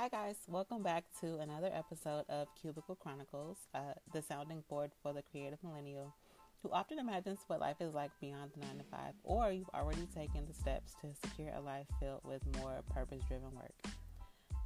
Hi, 0.00 0.08
guys. 0.08 0.36
Welcome 0.46 0.84
back 0.84 1.06
to 1.22 1.38
another 1.40 1.72
episode 1.74 2.22
of 2.28 2.46
Cubicle 2.54 2.94
Chronicles, 2.94 3.56
uh, 3.74 3.94
the 4.12 4.22
sounding 4.22 4.62
board 4.68 4.92
for 5.02 5.12
the 5.12 5.22
creative 5.22 5.58
millennial 5.64 6.14
who 6.62 6.70
often 6.70 7.00
imagines 7.00 7.40
what 7.48 7.58
life 7.58 7.80
is 7.80 7.94
like 7.94 8.12
beyond 8.20 8.52
the 8.54 8.64
9 8.64 8.78
to 8.78 8.84
5, 8.84 9.00
or 9.24 9.50
you've 9.50 9.68
already 9.74 10.06
taken 10.14 10.46
the 10.46 10.54
steps 10.54 10.94
to 11.00 11.08
secure 11.28 11.52
a 11.52 11.60
life 11.60 11.88
filled 11.98 12.20
with 12.22 12.42
more 12.60 12.80
purpose 12.94 13.24
driven 13.26 13.52
work. 13.56 13.74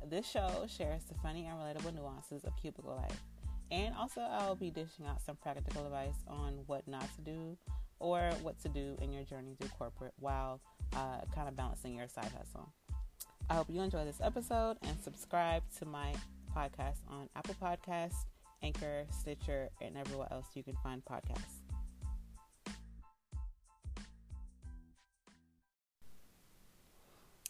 This 0.06 0.28
show 0.28 0.66
shares 0.68 1.04
the 1.04 1.14
funny 1.22 1.46
and 1.46 1.58
relatable 1.58 1.94
nuances 1.94 2.44
of 2.44 2.54
cubicle 2.60 2.94
life. 2.94 3.22
And 3.70 3.94
also, 3.94 4.20
I'll 4.20 4.54
be 4.54 4.70
dishing 4.70 5.06
out 5.06 5.22
some 5.22 5.36
practical 5.36 5.86
advice 5.86 6.22
on 6.28 6.58
what 6.66 6.86
not 6.86 7.08
to 7.16 7.22
do 7.22 7.56
or 8.00 8.32
what 8.42 8.60
to 8.64 8.68
do 8.68 8.98
in 9.00 9.10
your 9.10 9.24
journey 9.24 9.56
through 9.58 9.70
corporate 9.78 10.12
while 10.18 10.60
uh, 10.94 11.22
kind 11.34 11.48
of 11.48 11.56
balancing 11.56 11.94
your 11.94 12.08
side 12.08 12.30
hustle. 12.36 12.70
I 13.50 13.54
hope 13.54 13.68
you 13.68 13.80
enjoy 13.82 14.04
this 14.04 14.20
episode 14.22 14.76
and 14.82 14.98
subscribe 15.02 15.62
to 15.78 15.84
my 15.84 16.14
podcast 16.56 16.98
on 17.10 17.28
Apple 17.36 17.56
Podcasts, 17.62 18.24
Anchor, 18.62 19.04
Stitcher, 19.10 19.68
and 19.80 19.96
everywhere 19.96 20.28
else 20.30 20.46
you 20.54 20.62
can 20.62 20.76
find 20.82 21.02
podcasts. 21.04 21.60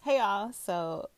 Hey 0.02 0.19
y'all, 0.19 0.52
so 0.52 1.09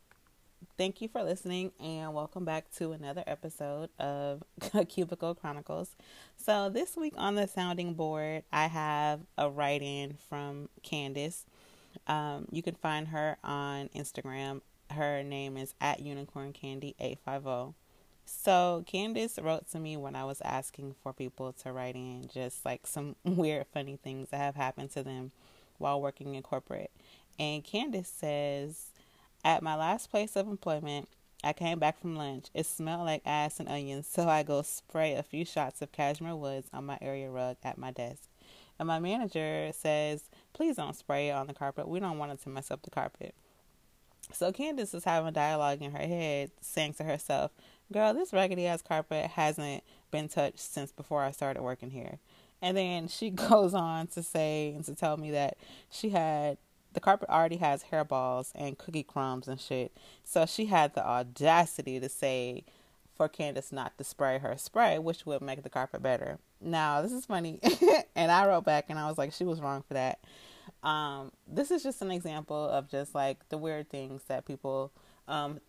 thank 0.77 1.01
you 1.01 1.09
for 1.09 1.23
listening 1.23 1.73
and 1.81 2.13
welcome 2.13 2.45
back 2.45 2.71
to 2.73 2.93
another 2.93 3.25
episode 3.27 3.89
of 3.99 4.43
Cubicle 4.89 5.35
Chronicles. 5.35 5.97
So, 6.37 6.69
this 6.69 6.97
week 6.97 7.15
on 7.17 7.35
the 7.35 7.47
sounding 7.47 7.95
board, 7.95 8.43
I 8.53 8.67
have 8.67 9.21
a 9.39 9.49
write 9.49 9.83
in 9.83 10.19
from 10.29 10.69
Candace. 10.83 11.47
Um, 12.07 12.47
you 12.51 12.63
can 12.63 12.75
find 12.75 13.09
her 13.09 13.37
on 13.43 13.89
Instagram. 13.95 14.61
Her 14.95 15.25
name 15.25 15.57
is 15.57 15.75
at 15.81 16.01
Unicorn 16.01 16.53
Candy 16.53 16.95
850. 17.01 17.75
So, 18.27 18.85
Candace 18.87 19.41
wrote 19.43 19.69
to 19.73 19.81
me 19.81 19.97
when 19.97 20.15
I 20.15 20.25
was 20.25 20.41
asking 20.43 20.95
for 21.03 21.13
people 21.13 21.53
to 21.65 21.73
write 21.73 21.97
in 21.97 22.29
just 22.33 22.65
like 22.65 22.87
some 22.87 23.17
weird, 23.25 23.67
funny 23.75 23.99
things 24.03 24.31
that 24.31 24.37
have 24.37 24.55
happened 24.55 24.93
to 24.93 25.03
them 25.03 25.33
while 25.79 26.01
working 26.01 26.37
in 26.37 26.43
corporate. 26.43 26.93
And 27.41 27.65
Candace 27.65 28.09
says, 28.09 28.93
At 29.45 29.65
my 29.65 29.75
last 29.75 30.11
place 30.11 30.37
of 30.37 30.47
employment, 30.47 31.09
I 31.43 31.53
came 31.53 31.81
back 31.81 32.01
from 32.01 32.15
lunch. 32.15 32.47
It 32.55 32.65
smelled 32.65 33.05
like 33.05 33.23
ass 33.27 33.59
and 33.59 33.69
onions, 33.69 34.07
so 34.11 34.29
I 34.29 34.45
go 34.45 34.63
spray 34.63 35.15
a 35.15 35.25
few 35.25 35.45
shots 35.45 35.83
of 35.83 35.91
cashmere 35.91 36.37
woods 36.37 36.69
on 36.73 36.87
my 36.87 36.99
area 37.03 37.29
rug 37.31 37.57
at 37.65 37.79
my 37.79 37.91
desk. 37.91 38.29
And 38.79 38.87
my 38.87 39.01
manager 39.01 39.73
says, 39.73 40.31
Please 40.53 40.77
don't 40.77 40.95
spray 40.95 41.31
it 41.31 41.33
on 41.33 41.49
the 41.49 41.55
carpet. 41.55 41.89
We 41.89 41.99
don't 41.99 42.19
want 42.19 42.31
it 42.31 42.43
to 42.45 42.49
mess 42.49 42.71
up 42.71 42.83
the 42.83 42.91
carpet. 42.91 43.35
So 44.33 44.53
Candace 44.53 44.95
is 44.95 45.05
having 45.05 45.29
a 45.29 45.33
dialogue 45.33 45.83
in 45.83 45.93
her 45.93 46.07
head, 46.07 46.51
saying 46.61 46.95
to 46.95 47.05
herself, 47.05 47.51
Girl, 47.93 48.15
this 48.15 48.33
raggedy 48.33 48.67
ass 48.67 48.83
carpet 48.83 49.31
hasn't 49.33 49.85
been 50.11 50.29
touched 50.29 50.61
since 50.61 50.91
before 50.91 51.23
I 51.23 51.31
started 51.31 51.63
working 51.63 51.91
here. 51.91 52.19
And 52.63 52.77
then 52.77 53.09
she 53.09 53.31
goes 53.49 53.75
on 53.75 54.07
to 54.09 54.23
say 54.23 54.73
and 54.75 54.85
to 54.87 54.95
tell 54.95 55.17
me 55.17 55.31
that 55.33 55.57
she 55.91 56.11
had 56.11 56.59
the 56.95 57.01
carpet 57.01 57.29
already 57.29 57.57
has 57.57 57.87
hairballs 57.91 58.53
and 58.55 58.79
cookie 58.79 59.03
crumbs 59.03 59.49
and 59.49 59.61
shit. 59.61 59.93
So 60.23 60.47
she 60.47 60.67
had 60.67 60.95
the 60.95 61.05
audacity 61.05 61.99
to 61.99 62.09
say 62.09 62.65
for 63.17 63.29
Candace 63.29 63.73
not 63.73 63.97
to 63.99 64.05
spray 64.05 64.39
her 64.39 64.57
spray, 64.57 64.99
which 64.99 65.27
would 65.27 65.43
make 65.43 65.63
the 65.63 65.69
carpet 65.69 66.03
better. 66.03 66.39
Now, 66.61 67.03
this 67.03 67.13
is 67.13 67.27
funny. 67.27 67.61
and 68.17 68.31
I 68.31 68.47
wrote 68.47 68.65
back 68.65 68.87
and 68.89 68.99
I 68.99 69.09
was 69.09 69.19
like, 69.19 69.33
she 69.33 69.45
was 69.45 69.61
wrong 69.61 69.85
for 69.87 69.95
that. 69.95 70.21
Um, 70.85 71.33
this 71.49 71.71
is 71.71 71.83
just 71.83 72.03
an 72.03 72.11
example 72.11 72.69
of 72.69 72.91
just 72.91 73.15
like 73.15 73.49
the 73.49 73.57
weird 73.57 73.89
things 73.89 74.23
that 74.29 74.45
people, 74.45 74.93
um, 75.27 75.61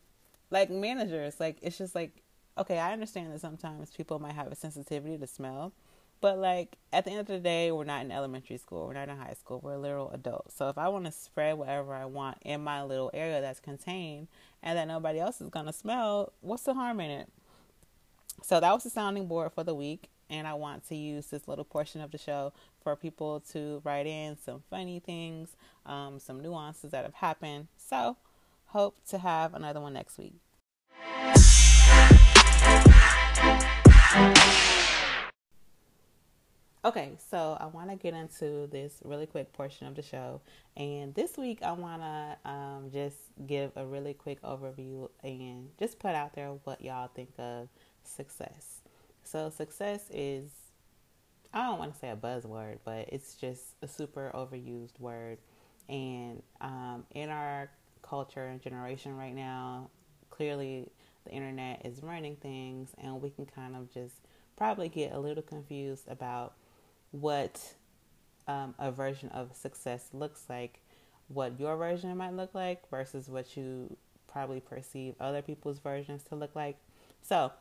like 0.52 0.70
managers, 0.70 1.40
like 1.40 1.58
it's 1.62 1.78
just 1.78 1.96
like, 1.96 2.22
okay, 2.58 2.78
I 2.80 2.92
understand 2.92 3.34
that 3.34 3.40
sometimes 3.40 3.92
people 3.92 4.20
might 4.20 4.34
have 4.34 4.52
a 4.52 4.56
sensitivity 4.56 5.18
to 5.18 5.26
smell, 5.26 5.72
but 6.20 6.38
like 6.38 6.76
at 6.92 7.06
the 7.06 7.12
end 7.12 7.22
of 7.22 7.28
the 7.28 7.40
day, 7.40 7.72
we're 7.72 7.86
not 7.86 8.04
in 8.04 8.12
elementary 8.12 8.58
school, 8.58 8.88
we're 8.88 8.94
not 8.94 9.08
in 9.08 9.18
high 9.18 9.34
school, 9.34 9.62
we're 9.64 9.76
a 9.76 9.78
literal 9.78 10.12
adults. 10.12 10.56
So 10.56 10.68
if 10.68 10.78
I 10.78 10.90
want 10.90 11.06
to 11.06 11.12
spread 11.14 11.58
whatever 11.58 11.94
I 11.94 12.06
want 12.06 12.38
in 12.42 12.62
my 12.62 12.84
little 12.84 13.10
area 13.14 13.40
that's 13.40 13.62
contained 13.62 14.28
and 14.62 14.78
that 14.78 14.88
nobody 14.88 15.20
else 15.20 15.40
is 15.40 15.50
gonna 15.50 15.74
smell, 15.74 16.34
what's 16.42 16.64
the 16.64 16.74
harm 16.74 17.00
in 17.00 17.10
it? 17.10 17.30
So 18.44 18.60
that 18.60 18.74
was 18.74 18.84
the 18.84 18.90
sounding 18.90 19.28
board 19.28 19.54
for 19.54 19.64
the 19.64 19.74
week, 19.74 20.10
and 20.30 20.48
I 20.48 20.54
want 20.54 20.88
to 20.90 20.96
use 20.96 21.28
this 21.28 21.48
little 21.48 21.66
portion 21.66 22.02
of 22.02 22.12
the 22.12 22.18
show 22.18 22.54
for 22.82 22.96
people 22.96 23.42
to 23.52 23.82
write 23.84 24.08
in 24.08 24.38
some 24.38 24.64
funny 24.70 25.00
things, 25.00 25.56
um, 25.86 26.20
some 26.20 26.42
nuances 26.42 26.92
that 26.92 27.04
have 27.04 27.16
happened. 27.16 27.68
So 27.78 28.18
hope 28.68 28.98
to 29.10 29.18
have 29.18 29.54
another 29.54 29.82
one 29.82 29.94
next 29.94 30.18
week. 30.18 30.36
Okay, 36.86 37.14
so 37.32 37.58
I 37.60 37.66
want 37.66 37.90
to 37.90 37.96
get 37.96 38.14
into 38.14 38.68
this 38.68 39.02
really 39.04 39.26
quick 39.26 39.52
portion 39.54 39.88
of 39.88 39.96
the 39.96 40.04
show. 40.04 40.42
And 40.78 41.16
this 41.16 41.36
week, 41.36 41.64
I 41.64 41.72
want 41.72 42.04
to 42.04 42.38
um, 42.48 42.92
just 42.94 43.18
give 43.48 43.72
a 43.76 43.84
really 43.84 44.14
quick 44.14 44.40
overview 44.44 45.10
and 45.24 45.70
just 45.80 45.98
put 45.98 46.14
out 46.14 46.36
there 46.36 46.50
what 46.64 46.84
y'all 46.84 47.08
think 47.08 47.32
of 47.40 47.70
success. 48.04 48.82
So, 49.26 49.50
success 49.50 50.06
is, 50.12 50.52
I 51.54 51.66
don't 51.66 51.80
want 51.80 51.94
to 51.94 52.00
say 52.00 52.10
a 52.12 52.16
buzzword, 52.16 52.78
but 52.86 53.10
it's 53.12 53.34
just 53.36 53.76
a 53.82 53.88
super 53.88 54.32
overused 54.34 55.00
word. 55.00 55.40
And 55.90 56.42
um, 56.62 57.06
in 57.12 57.30
our 57.30 57.70
culture 58.02 58.46
and 58.46 58.62
generation 58.62 59.18
right 59.18 59.34
now, 59.34 59.90
clearly 60.30 60.90
the 61.26 61.32
internet 61.32 61.86
is 61.86 62.04
running 62.04 62.36
things, 62.36 62.92
and 63.02 63.20
we 63.20 63.32
can 63.32 63.48
kind 63.48 63.76
of 63.76 63.92
just 63.92 64.14
probably 64.58 64.90
get 64.90 65.12
a 65.12 65.20
little 65.20 65.44
confused 65.44 66.08
about 66.08 66.54
what 67.12 67.74
um, 68.48 68.76
a 68.78 68.92
version 68.92 69.30
of 69.30 69.56
success 69.56 70.10
looks 70.14 70.46
like, 70.50 70.80
what 71.30 71.60
your 71.60 71.76
version 71.78 72.16
might 72.16 72.34
look 72.34 72.54
like 72.54 72.88
versus 72.90 73.28
what 73.28 73.58
you 73.58 73.98
probably 74.32 74.60
perceive 74.60 75.16
other 75.20 75.42
people's 75.42 75.80
versions 75.80 76.22
to 76.24 76.36
look 76.36 76.56
like. 76.56 76.78
So, 77.24 77.52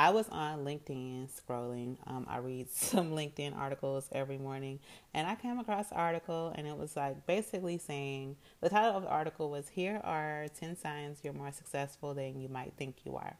I 0.00 0.08
was 0.08 0.30
on 0.30 0.64
LinkedIn 0.64 1.28
scrolling. 1.28 1.98
Um, 2.06 2.26
I 2.26 2.38
read 2.38 2.70
some 2.72 3.10
LinkedIn 3.10 3.54
articles 3.54 4.08
every 4.12 4.38
morning, 4.38 4.78
and 5.12 5.26
I 5.26 5.34
came 5.34 5.58
across 5.58 5.90
an 5.90 5.98
article, 5.98 6.54
and 6.56 6.66
it 6.66 6.74
was 6.74 6.96
like 6.96 7.26
basically 7.26 7.76
saying 7.76 8.36
the 8.62 8.70
title 8.70 8.96
of 8.96 9.02
the 9.02 9.10
article 9.10 9.50
was 9.50 9.68
"Here 9.68 10.00
are 10.02 10.46
ten 10.58 10.74
signs 10.74 11.18
you're 11.22 11.34
more 11.34 11.52
successful 11.52 12.14
than 12.14 12.40
you 12.40 12.48
might 12.48 12.72
think 12.78 13.04
you 13.04 13.14
are." 13.16 13.36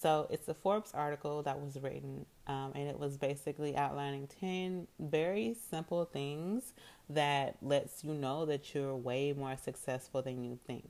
So 0.00 0.28
it's 0.30 0.46
a 0.46 0.54
Forbes 0.54 0.92
article 0.94 1.42
that 1.42 1.60
was 1.60 1.76
written, 1.82 2.24
um, 2.46 2.70
and 2.76 2.88
it 2.88 3.00
was 3.00 3.16
basically 3.16 3.76
outlining 3.76 4.28
10 4.40 4.86
very 5.00 5.56
simple 5.70 6.04
things 6.04 6.72
that 7.08 7.56
lets 7.62 8.04
you 8.04 8.14
know 8.14 8.44
that 8.46 8.74
you're 8.74 8.94
way 8.94 9.32
more 9.32 9.56
successful 9.56 10.22
than 10.22 10.44
you 10.44 10.58
think. 10.68 10.88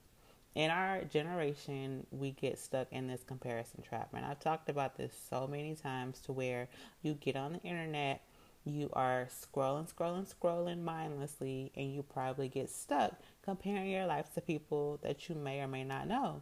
In 0.55 0.71
our 0.71 1.03
generation, 1.05 2.07
we 2.13 2.31
get 2.31 2.59
stuck 2.59 2.93
in 2.93 3.09
this 3.09 3.25
comparison 3.25 3.83
trap. 3.83 4.11
And 4.15 4.25
I've 4.25 4.39
talked 4.39 4.69
about 4.69 4.97
this 4.97 5.13
so 5.29 5.49
many 5.49 5.75
times 5.75 6.21
to 6.21 6.33
where 6.33 6.69
you 7.03 7.15
get 7.15 7.35
on 7.35 7.55
the 7.55 7.61
internet, 7.61 8.23
you 8.65 8.89
are 8.93 9.29
scrolling, 9.31 9.93
scrolling, 9.93 10.33
scrolling 10.33 10.83
mindlessly, 10.83 11.73
and 11.77 11.93
you 11.93 12.03
probably 12.03 12.49
get 12.49 12.71
stuck 12.71 13.13
comparing 13.43 13.91
your 13.91 14.07
life 14.07 14.33
to 14.35 14.41
people 14.41 14.99
that 15.03 15.29
you 15.29 15.35
may 15.35 15.61
or 15.61 15.69
may 15.69 15.85
not 15.85 16.07
know. 16.07 16.41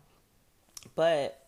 But 0.94 1.46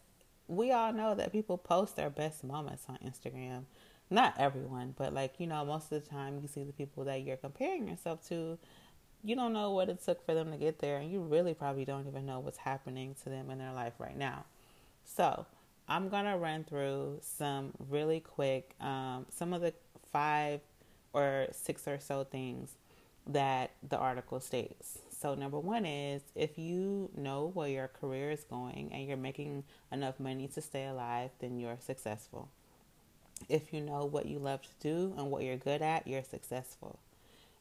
we 0.48 0.72
all 0.72 0.92
know 0.92 1.14
that 1.14 1.32
people 1.32 1.58
post 1.58 1.96
their 1.96 2.10
best 2.10 2.44
moments 2.44 2.84
on 2.88 2.98
Instagram. 3.04 3.64
Not 4.10 4.34
everyone, 4.38 4.94
but 4.96 5.14
like, 5.14 5.34
you 5.38 5.46
know, 5.46 5.64
most 5.64 5.92
of 5.92 6.02
the 6.02 6.08
time 6.08 6.38
you 6.40 6.48
see 6.48 6.64
the 6.64 6.72
people 6.72 7.04
that 7.04 7.22
you're 7.22 7.36
comparing 7.36 7.88
yourself 7.88 8.26
to, 8.28 8.58
you 9.24 9.34
don't 9.34 9.54
know 9.54 9.70
what 9.70 9.88
it 9.88 10.04
took 10.04 10.24
for 10.24 10.34
them 10.34 10.50
to 10.52 10.58
get 10.58 10.78
there, 10.80 10.98
and 10.98 11.10
you 11.10 11.20
really 11.20 11.54
probably 11.54 11.84
don't 11.84 12.06
even 12.06 12.26
know 12.26 12.40
what's 12.40 12.58
happening 12.58 13.16
to 13.24 13.30
them 13.30 13.50
in 13.50 13.58
their 13.58 13.72
life 13.72 13.94
right 13.98 14.16
now. 14.16 14.44
So, 15.04 15.46
I'm 15.88 16.10
to 16.10 16.36
run 16.36 16.64
through 16.64 17.18
some 17.22 17.72
really 17.90 18.20
quick, 18.20 18.74
um, 18.80 19.26
some 19.30 19.52
of 19.52 19.62
the 19.62 19.72
five 20.12 20.60
or 21.12 21.48
six 21.52 21.88
or 21.88 21.98
so 21.98 22.24
things 22.24 22.74
that 23.26 23.70
the 23.86 23.96
article 23.96 24.40
states. 24.40 24.98
So, 25.10 25.34
number 25.34 25.58
one 25.58 25.86
is 25.86 26.20
if 26.34 26.58
you 26.58 27.10
know 27.16 27.50
where 27.54 27.68
your 27.68 27.88
career 27.88 28.30
is 28.30 28.44
going 28.44 28.90
and 28.92 29.06
you're 29.06 29.16
making 29.16 29.64
enough 29.90 30.20
money 30.20 30.48
to 30.48 30.60
stay 30.60 30.86
alive, 30.86 31.30
then 31.38 31.58
you're 31.58 31.78
successful. 31.80 32.50
If 33.48 33.72
you 33.72 33.80
know 33.80 34.04
what 34.04 34.26
you 34.26 34.38
love 34.38 34.62
to 34.62 34.68
do 34.80 35.14
and 35.16 35.30
what 35.30 35.44
you're 35.44 35.56
good 35.56 35.80
at, 35.80 36.06
you're 36.06 36.22
successful. 36.22 36.98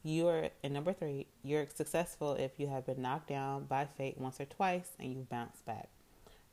You're, 0.05 0.49
and 0.61 0.73
number 0.73 0.91
three, 0.91 1.27
you're 1.43 1.65
successful 1.73 2.33
if 2.33 2.59
you 2.59 2.67
have 2.67 2.85
been 2.85 3.01
knocked 3.01 3.29
down 3.29 3.63
by 3.63 3.85
fate 3.85 4.17
once 4.17 4.41
or 4.41 4.45
twice 4.45 4.91
and 4.99 5.13
you 5.13 5.25
bounce 5.29 5.61
back. 5.61 5.87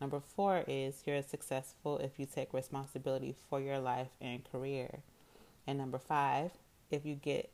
Number 0.01 0.21
four 0.21 0.65
is 0.69 1.03
you're 1.05 1.23
successful 1.23 1.99
if 1.99 2.19
you 2.19 2.27
take 2.27 2.55
responsibility 2.55 3.35
for 3.49 3.61
your 3.61 3.81
life 3.81 4.11
and 4.21 4.49
career. 4.51 5.01
And 5.67 5.79
number 5.79 5.99
five, 5.99 6.53
if 6.93 7.05
you 7.05 7.17
get 7.17 7.51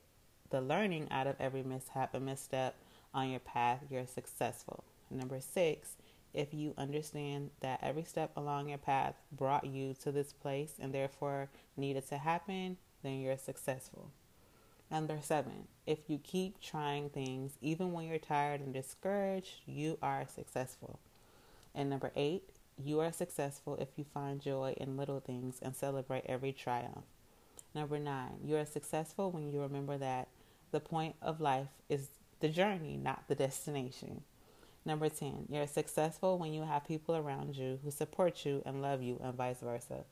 the 0.51 0.61
learning 0.61 1.07
out 1.09 1.25
of 1.25 1.35
every 1.39 1.63
mishap 1.63 2.13
and 2.13 2.25
misstep 2.25 2.75
on 3.13 3.29
your 3.29 3.39
path, 3.39 3.79
you're 3.89 4.05
successful. 4.05 4.83
Number 5.09 5.41
six, 5.41 5.95
if 6.33 6.53
you 6.53 6.75
understand 6.77 7.49
that 7.61 7.79
every 7.81 8.03
step 8.03 8.31
along 8.37 8.69
your 8.69 8.77
path 8.77 9.15
brought 9.31 9.65
you 9.65 9.95
to 10.03 10.11
this 10.11 10.31
place 10.31 10.73
and 10.79 10.93
therefore 10.93 11.49
needed 11.75 12.07
to 12.09 12.17
happen, 12.17 12.77
then 13.01 13.19
you're 13.19 13.37
successful. 13.37 14.11
Number 14.89 15.19
seven, 15.21 15.67
if 15.85 15.99
you 16.07 16.17
keep 16.17 16.61
trying 16.61 17.09
things, 17.09 17.53
even 17.61 17.91
when 17.91 18.07
you're 18.07 18.19
tired 18.19 18.61
and 18.61 18.73
discouraged, 18.73 19.61
you 19.65 19.97
are 20.01 20.25
successful. 20.33 20.99
And 21.75 21.89
number 21.89 22.11
eight, 22.15 22.43
you 22.81 22.99
are 23.01 23.11
successful 23.11 23.75
if 23.77 23.89
you 23.97 24.05
find 24.13 24.41
joy 24.41 24.75
in 24.77 24.97
little 24.97 25.19
things 25.19 25.59
and 25.61 25.75
celebrate 25.75 26.25
every 26.25 26.53
triumph. 26.53 27.03
Number 27.75 27.99
nine, 27.99 28.39
you 28.43 28.55
are 28.55 28.65
successful 28.65 29.29
when 29.31 29.51
you 29.51 29.61
remember 29.61 29.97
that 29.97 30.29
the 30.71 30.79
point 30.79 31.15
of 31.21 31.41
life 31.41 31.67
is 31.89 32.07
the 32.39 32.49
journey, 32.49 32.97
not 32.97 33.27
the 33.27 33.35
destination. 33.35 34.21
Number 34.85 35.09
10, 35.09 35.47
you're 35.49 35.67
successful 35.67 36.37
when 36.37 36.53
you 36.53 36.63
have 36.63 36.87
people 36.87 37.15
around 37.15 37.57
you 37.57 37.79
who 37.83 37.91
support 37.91 38.45
you 38.45 38.63
and 38.65 38.81
love 38.81 39.01
you, 39.01 39.19
and 39.21 39.33
vice 39.33 39.59
versa. 39.59 40.05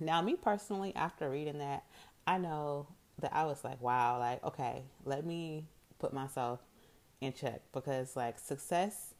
Now, 0.00 0.22
me 0.22 0.34
personally, 0.34 0.94
after 0.96 1.28
reading 1.28 1.58
that, 1.58 1.84
I 2.26 2.38
know 2.38 2.86
that 3.20 3.34
I 3.34 3.44
was 3.44 3.64
like, 3.64 3.80
wow, 3.80 4.18
like, 4.18 4.42
okay, 4.44 4.82
let 5.04 5.24
me 5.24 5.64
put 5.98 6.12
myself 6.12 6.60
in 7.20 7.32
check 7.32 7.62
because, 7.72 8.16
like, 8.16 8.38
success, 8.38 9.14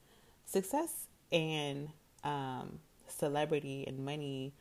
success 0.45 1.07
and 1.33 1.89
um, 2.25 2.79
celebrity 3.09 3.85
and 3.87 4.05
money 4.05 4.53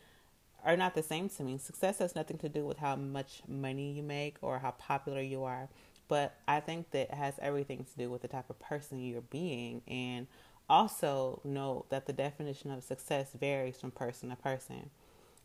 are 0.63 0.77
not 0.77 0.95
the 0.95 1.03
same 1.03 1.29
to 1.29 1.43
me. 1.43 1.57
Success 1.57 1.99
has 1.99 2.15
nothing 2.15 2.37
to 2.39 2.49
do 2.49 2.65
with 2.65 2.77
how 2.77 2.95
much 2.95 3.41
money 3.47 3.91
you 3.91 4.03
make 4.03 4.37
or 4.41 4.59
how 4.59 4.71
popular 4.71 5.21
you 5.21 5.43
are, 5.43 5.69
but 6.07 6.35
I 6.47 6.59
think 6.59 6.91
that 6.91 7.09
it 7.09 7.13
has 7.13 7.35
everything 7.41 7.85
to 7.85 7.97
do 7.97 8.09
with 8.09 8.21
the 8.21 8.27
type 8.27 8.49
of 8.49 8.59
person 8.59 8.99
you're 8.99 9.21
being. 9.21 9.81
And 9.87 10.27
also 10.69 11.41
know 11.43 11.85
that 11.89 12.05
the 12.05 12.13
definition 12.13 12.71
of 12.71 12.83
success 12.83 13.31
varies 13.39 13.79
from 13.79 13.91
person 13.91 14.29
to 14.29 14.35
person. 14.35 14.89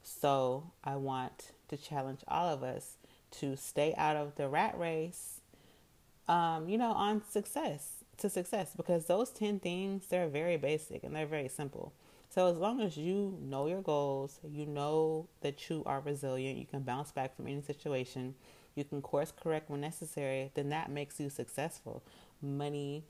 So 0.03 0.71
I 0.83 0.97
want 0.97 1.53
to 1.69 1.77
challenge 1.77 2.21
all 2.27 2.49
of 2.49 2.63
us 2.63 2.97
to 3.33 3.57
stay 3.57 3.95
out 3.97 4.17
of 4.17 4.35
the 4.37 4.49
rat 4.49 4.79
race, 4.79 5.41
um, 6.29 6.69
you 6.69 6.79
know, 6.79 6.93
on 6.93 7.23
success 7.29 8.05
to 8.19 8.29
success 8.29 8.73
because 8.77 9.07
those 9.07 9.31
10 9.31 9.61
things, 9.61 10.07
they're 10.09 10.29
very 10.29 10.57
basic 10.57 11.03
and 11.03 11.15
they're 11.17 11.27
very 11.27 11.49
simple. 11.49 11.93
So 12.29 12.47
as 12.47 12.59
long 12.59 12.81
as 12.81 12.97
you 12.97 13.37
know 13.43 13.67
your 13.67 13.83
goals, 13.83 14.39
you 14.49 14.67
know 14.67 15.27
that 15.41 15.69
you 15.69 15.83
are 15.85 16.01
resilient, 16.01 16.59
you 16.59 16.67
can 16.67 16.83
bounce 16.83 17.11
back 17.11 17.35
from 17.35 17.49
any 17.49 17.61
situation, 17.61 18.35
you 18.77 18.85
can 18.85 19.03
course 19.03 19.33
correct 19.33 19.69
when 19.69 19.81
necessary, 19.81 20.53
then 20.55 20.69
that 20.69 20.91
makes 20.91 21.19
you 21.19 21.29
successful. 21.29 22.05
Money, 22.41 23.03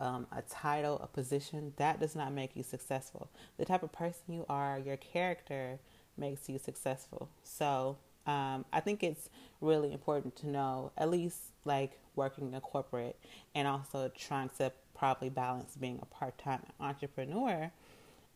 um, 0.00 0.26
a 0.32 0.42
title, 0.42 0.98
a 1.00 1.06
position, 1.06 1.74
that 1.76 2.00
does 2.00 2.16
not 2.16 2.32
make 2.32 2.56
you 2.56 2.64
successful. 2.64 3.30
The 3.56 3.64
type 3.64 3.84
of 3.84 3.92
person 3.92 4.34
you 4.34 4.46
are, 4.48 4.80
your 4.80 4.96
character 4.96 5.78
makes 6.16 6.48
you 6.48 6.58
successful. 6.58 7.28
So 7.44 7.98
um, 8.26 8.64
I 8.72 8.80
think 8.80 9.02
it's 9.02 9.28
really 9.60 9.92
important 9.92 10.36
to 10.36 10.48
know, 10.48 10.92
at 10.96 11.10
least 11.10 11.38
like 11.64 11.98
working 12.16 12.52
in 12.52 12.60
corporate 12.60 13.16
and 13.54 13.66
also 13.66 14.10
trying 14.16 14.50
to 14.58 14.72
probably 14.94 15.28
balance 15.28 15.76
being 15.76 15.98
a 16.00 16.06
part 16.06 16.38
time 16.38 16.60
entrepreneur 16.80 17.70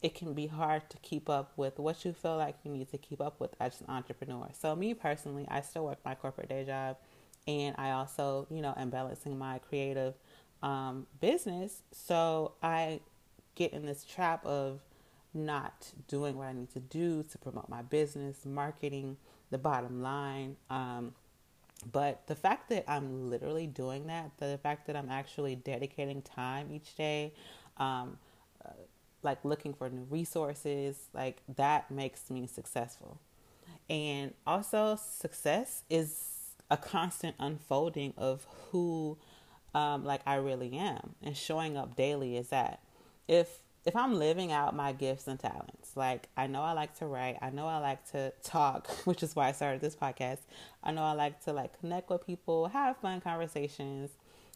it 0.03 0.15
can 0.15 0.33
be 0.33 0.47
hard 0.47 0.89
to 0.91 0.97
keep 0.99 1.29
up 1.29 1.53
with 1.57 1.79
what 1.79 2.05
you 2.05 2.13
feel 2.13 2.37
like 2.37 2.57
you 2.63 2.71
need 2.71 2.91
to 2.91 2.99
keep 2.99 3.21
up 3.21 3.41
with 3.41 3.51
as 3.59 3.81
an 3.81 3.87
entrepreneur. 3.89 4.49
So, 4.53 4.77
me 4.77 4.95
personally, 4.95 5.47
I 5.49 5.61
still 5.61 5.85
work 5.85 5.99
my 6.05 6.15
corporate 6.15 6.49
day 6.49 6.65
job, 6.65 6.97
and 7.47 7.75
I 7.79 7.91
also, 7.91 8.47
you 8.51 8.63
know, 8.63 8.75
am 8.77 8.91
balancing 8.91 9.37
my 9.39 9.59
creative 9.59 10.15
um, 10.63 11.07
business. 11.21 11.83
So, 11.91 12.53
I 12.63 13.01
get 13.57 13.73
in 13.73 13.87
this 13.87 14.05
trap 14.05 14.45
of 14.47 14.81
not 15.35 15.93
doing 16.07 16.37
what 16.37 16.47
I 16.47 16.53
need 16.53 16.73
to 16.73 16.81
do 16.81 17.25
to 17.25 17.39
promote 17.39 17.69
my 17.69 17.83
business, 17.83 18.47
marketing, 18.47 19.17
the 19.51 19.59
bottom 19.59 20.03
line. 20.03 20.57
Um, 20.71 21.15
but 21.93 22.27
the 22.27 22.35
fact 22.35 22.69
that 22.71 22.85
I'm 22.89 23.31
literally 23.31 23.67
doing 23.67 24.07
that, 24.09 24.33
the 24.39 24.59
fact 24.63 24.87
that 24.87 24.97
I'm 24.97 25.11
actually 25.11 25.57
dedicating 25.57 26.23
time 26.23 26.71
each 26.73 26.95
day, 26.95 27.33
um, 27.77 28.19
like 29.23 29.45
looking 29.45 29.75
for 29.75 29.89
new 29.89 30.07
resources, 30.11 30.97
like 31.13 31.43
that 31.57 31.91
makes 31.91 32.31
me 32.31 32.47
successful. 32.47 33.21
And 33.91 34.35
also, 34.47 34.97
success 34.97 35.83
is 35.89 36.29
a 36.71 36.77
constant 36.77 37.35
unfolding 37.39 38.13
of 38.17 38.47
who, 38.71 39.17
um, 39.75 40.05
like 40.05 40.21
I 40.27 40.35
really 40.37 40.77
am, 40.77 41.15
and 41.23 41.37
showing 41.37 41.77
up 41.77 41.97
daily 41.97 42.37
is 42.37 42.49
that. 42.49 42.81
If 43.27 43.61
if 43.89 43.97
I'm 43.97 44.19
living 44.19 44.53
out 44.53 44.77
my 44.77 44.93
gifts 44.93 45.27
and 45.27 45.41
talents, 45.41 45.97
like 45.97 46.29
I 46.37 46.47
know 46.47 46.63
I 46.63 46.73
like 46.73 46.97
to 46.99 47.07
write, 47.07 47.39
I 47.41 47.49
know 47.49 47.67
I 47.67 47.79
like 47.79 48.09
to 48.13 48.33
talk, 48.43 48.89
which 49.07 49.23
is 49.23 49.35
why 49.35 49.49
I 49.49 49.53
started 49.53 49.81
this 49.81 49.97
podcast. 49.97 50.41
I 50.85 50.93
know 50.93 51.03
I 51.03 51.13
like 51.13 51.43
to 51.45 51.53
like 51.53 51.81
connect 51.81 52.11
with 52.11 52.27
people, 52.27 52.69
have 52.69 52.99
fun 52.99 53.23
conversations, 53.23 54.11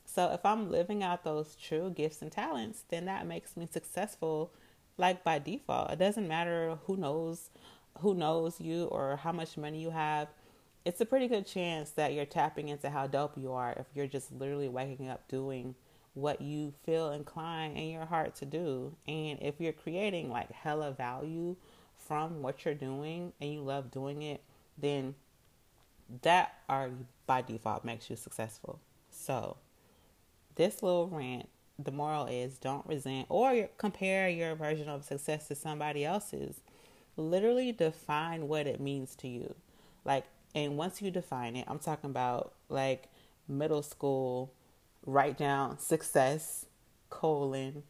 so 0.05 0.31
if 0.33 0.45
I'm 0.45 0.71
living 0.71 1.03
out 1.03 1.25
those 1.25 1.57
true 1.57 1.91
gifts 1.91 2.21
and 2.21 2.31
talents, 2.31 2.85
then 2.91 3.07
that 3.07 3.27
makes 3.27 3.57
me 3.57 3.67
successful 3.71 4.53
like 4.99 5.25
by 5.25 5.39
default. 5.39 5.91
It 5.91 5.99
doesn't 5.99 6.29
matter 6.29 6.79
who 6.85 6.97
knows 6.97 7.49
who 8.01 8.15
knows 8.15 8.61
you 8.61 8.85
or 8.85 9.17
how 9.17 9.33
much 9.33 9.57
money 9.57 9.81
you 9.81 9.91
have. 9.91 10.29
It's 10.85 11.01
a 11.01 11.07
pretty 11.07 11.29
good 11.29 11.47
chance 11.47 11.91
that 11.91 12.13
you're 12.13 12.27
tapping 12.27 12.69
into 12.69 12.91
how 12.91 13.07
dope 13.07 13.39
you 13.39 13.53
are 13.53 13.73
if 13.79 13.87
you're 13.95 14.07
just 14.07 14.33
literally 14.33 14.69
waking 14.69 15.09
up 15.09 15.29
doing 15.29 15.75
what 16.15 16.41
you 16.41 16.73
feel 16.85 17.11
inclined 17.11 17.77
in 17.77 17.89
your 17.89 18.05
heart 18.05 18.35
to 18.37 18.45
do. 18.45 18.95
And 19.09 19.39
if 19.41 19.61
you're 19.61 19.73
creating 19.73 20.31
like 20.31 20.51
hella 20.53 20.93
value 20.93 21.57
from 21.97 22.43
what 22.43 22.65
you're 22.65 22.75
doing 22.75 23.33
and 23.41 23.53
you 23.53 23.61
love 23.61 23.91
doing 23.91 24.23
it, 24.23 24.43
then 24.77 25.15
that 26.23 26.55
already 26.69 26.95
by 27.27 27.41
default 27.43 27.85
makes 27.85 28.11
you 28.11 28.17
successful. 28.17 28.79
So 29.11 29.57
this 30.57 30.83
little 30.83 31.09
rant, 31.09 31.49
the 31.79 31.91
moral 31.91 32.27
is 32.27 32.59
don't 32.59 32.87
resent 32.87 33.27
or 33.31 33.69
compare 33.79 34.29
your 34.29 34.55
version 34.55 34.89
of 34.89 35.05
success 35.05 35.49
to 35.49 35.55
somebody 35.55 36.05
else's. 36.05 36.61
Literally 37.17 37.73
define 37.73 38.49
what 38.49 38.67
it 38.67 38.81
means 38.81 39.15
to 39.17 39.29
you. 39.29 39.55
Like, 40.05 40.25
and 40.55 40.77
once 40.77 41.01
you 41.01 41.11
define 41.11 41.57
it, 41.57 41.67
I'm 41.69 41.79
talking 41.79 42.11
about 42.11 42.53
like 42.69 43.09
middle 43.49 43.83
school, 43.83 44.53
write 45.05 45.37
down 45.37 45.79
success, 45.79 46.67
colon, 47.11 47.83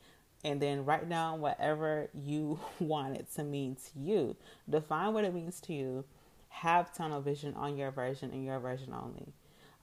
and 0.45 0.61
then 0.61 0.85
write 0.85 1.09
down 1.09 1.41
whatever 1.41 2.09
you 2.15 2.59
want 2.79 3.17
it 3.17 3.27
to 3.37 3.45
mean 3.45 3.77
to 3.77 3.99
you. 4.01 4.37
Define 4.69 5.15
what 5.15 5.25
it 5.25 5.35
means 5.35 5.61
to 5.63 5.73
you. 5.73 6.05
Have 6.49 6.95
tunnel 6.95 7.21
vision 7.21 7.55
on 7.55 7.77
your 7.77 7.91
version 7.91 8.31
and 8.31 8.45
your 8.45 8.59
version 8.61 8.93
only. 8.93 9.33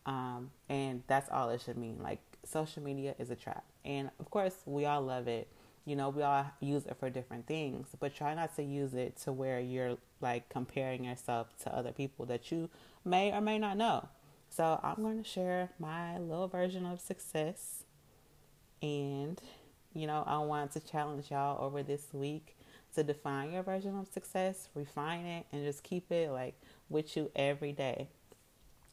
Um, 0.06 0.52
and 0.70 1.04
that's 1.08 1.30
all 1.30 1.50
it 1.50 1.62
should 1.62 1.78
mean. 1.78 2.00
Like 2.02 2.20
social 2.46 2.84
media 2.84 3.16
is 3.20 3.30
a 3.30 3.36
trap. 3.36 3.64
And 3.86 4.10
of 4.20 4.30
course, 4.30 4.56
we 4.66 4.86
all 4.86 5.02
love 5.02 5.28
it. 5.28 5.48
You 5.86 5.96
know, 5.96 6.10
we 6.10 6.22
all 6.22 6.46
use 6.60 6.86
it 6.86 6.98
for 7.00 7.10
different 7.10 7.48
things, 7.48 7.88
but 8.00 8.14
try 8.14 8.36
not 8.36 8.56
to 8.58 8.64
use 8.64 8.94
it 8.94 9.18
to 9.24 9.32
where 9.32 9.60
you're 9.60 9.98
like 10.22 10.48
comparing 10.50 11.04
yourself 11.04 11.48
to 11.64 11.76
other 11.76 11.92
people 11.92 12.26
that 12.28 12.52
you 12.52 12.70
may 13.04 13.32
or 13.32 13.42
may 13.42 13.58
not 13.58 13.78
know. 13.78 14.08
So, 14.50 14.80
I'm 14.84 15.02
going 15.04 15.22
to 15.22 15.30
share 15.30 15.70
my 15.80 16.18
little 16.18 16.48
version 16.48 16.86
of 16.86 17.00
success. 17.00 17.84
And, 18.82 19.40
you 19.94 20.08
know, 20.08 20.24
I 20.26 20.40
want 20.40 20.72
to 20.74 20.80
challenge 20.80 21.32
y'all 21.32 21.64
over 21.64 21.84
this 21.84 22.08
week 22.14 22.58
to 22.96 23.04
define 23.04 23.52
your 23.52 23.64
version 23.64 23.98
of 23.98 24.08
success, 24.08 24.70
refine 24.74 25.26
it, 25.26 25.46
and 25.52 25.64
just 25.64 25.84
keep 25.84 26.12
it 26.12 26.32
like 26.32 26.56
with 26.90 27.16
you 27.16 27.32
every 27.36 27.72
day. 27.72 28.08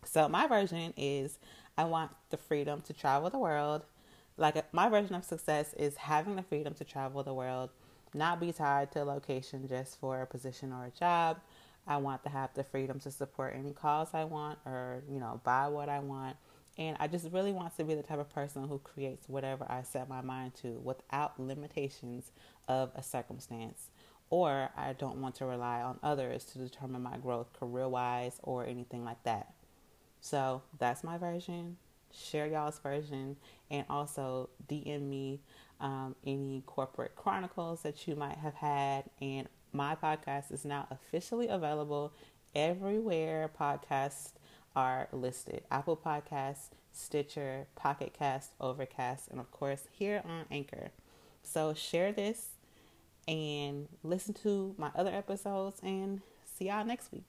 So, 0.05 0.29
my 0.29 0.47
version 0.47 0.93
is 0.97 1.39
I 1.77 1.85
want 1.85 2.13
the 2.31 2.37
freedom 2.37 2.81
to 2.83 2.93
travel 2.93 3.31
the 3.31 3.39
world. 3.39 3.83
Like 4.37 4.73
my 4.73 4.89
version 4.89 5.15
of 5.15 5.25
success 5.25 5.75
is 5.75 5.97
having 5.97 6.37
the 6.37 6.43
freedom 6.43 6.75
to 6.75 6.85
travel 6.85 7.23
the 7.23 7.35
world, 7.35 7.71
not 8.15 8.41
be 8.41 8.53
tied 8.53 8.93
to 8.93 9.03
a 9.03 9.05
location 9.05 9.67
just 9.69 9.99
for 9.99 10.21
a 10.21 10.27
position 10.27 10.73
or 10.73 10.87
a 10.87 10.91
job. 10.91 11.39
I 11.87 11.99
want 11.99 12.23
to 12.25 12.29
have 12.29 12.51
the 12.55 12.65
freedom 12.65 12.99
to 13.01 13.11
support 13.11 13.55
any 13.57 13.73
cause 13.73 14.09
I 14.13 14.25
want 14.25 14.59
or, 14.67 15.03
you 15.09 15.21
know, 15.21 15.41
buy 15.45 15.69
what 15.69 15.89
I 15.89 16.01
want. 16.01 16.37
And 16.79 16.97
I 17.01 17.07
just 17.07 17.31
really 17.33 17.53
want 17.53 17.77
to 17.77 17.85
be 17.85 17.95
the 17.95 18.03
type 18.03 18.19
of 18.19 18.29
person 18.29 18.69
who 18.69 18.79
creates 18.79 19.29
whatever 19.29 19.67
I 19.69 19.83
set 19.83 20.09
my 20.09 20.21
mind 20.21 20.55
to 20.63 20.81
without 20.83 21.41
limitations 21.41 22.33
of 22.69 22.91
a 22.95 23.03
circumstance. 23.03 23.91
Or 24.29 24.71
I 24.77 24.93
don't 24.93 25.21
want 25.21 25.37
to 25.37 25.47
rely 25.47 25.81
on 25.83 25.99
others 26.03 26.45
to 26.47 26.59
determine 26.59 27.03
my 27.03 27.17
growth 27.17 27.53
career 27.53 27.89
wise 27.89 28.41
or 28.43 28.67
anything 28.67 29.05
like 29.05 29.23
that. 29.23 29.55
So 30.21 30.63
that's 30.79 31.05
my 31.05 31.17
version. 31.17 31.77
Share 32.13 32.47
y'all's 32.47 32.79
version 32.81 33.37
and 33.71 33.87
also 33.89 34.51
DM 34.69 35.03
me 35.03 35.41
um, 35.81 36.17
any 36.27 36.63
corporate 36.67 37.15
chronicles 37.15 37.83
that 37.83 38.09
you 38.09 38.17
might 38.17 38.39
have 38.39 38.55
had. 38.55 39.05
And 39.21 39.49
my 39.77 39.95
podcast 39.95 40.51
is 40.51 40.65
now 40.65 40.87
officially 40.91 41.49
available 41.49 42.13
everywhere 42.55 43.51
podcasts 43.59 44.33
are 44.75 45.09
listed 45.13 45.63
Apple 45.71 45.97
Podcasts, 45.97 46.69
Stitcher, 46.93 47.67
Pocket 47.77 48.15
Cast, 48.19 48.53
Overcast, 48.61 49.29
and 49.31 49.39
of 49.41 49.51
course 49.51 49.85
here 49.91 50.23
on 50.25 50.45
Anchor. 50.51 50.91
So 51.43 51.75
share 51.75 52.13
this 52.13 52.49
and 53.29 53.89
listen 54.03 54.35
to 54.35 54.75
my 54.79 54.91
other 54.95 55.11
episodes 55.11 55.81
and 55.83 56.21
see 56.45 56.67
y'all 56.69 56.85
next 56.85 57.13
week. 57.13 57.25